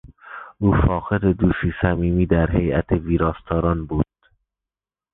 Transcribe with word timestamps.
او 0.59 0.71
فاقد 0.87 1.21
دوستی 1.25 1.73
صمیمی 1.81 2.25
در 2.25 2.51
هیئت 2.57 2.91
ویراستاران 2.91 3.85
بود. 3.85 4.05